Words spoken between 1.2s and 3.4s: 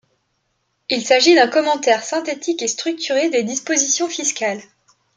d'un commentaire synthétique et structuré